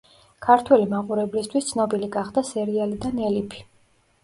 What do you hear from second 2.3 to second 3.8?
სერიალიდან „ელიფი“.